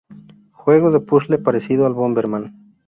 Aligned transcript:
Juego 0.51 0.89
de 0.89 0.99
puzzle 0.99 1.37
parecido 1.37 1.85
al 1.85 1.93
Bomberman. 1.93 2.55